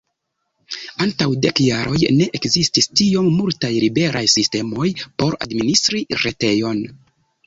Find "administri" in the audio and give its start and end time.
5.47-6.03